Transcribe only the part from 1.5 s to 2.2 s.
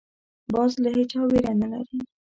نه لري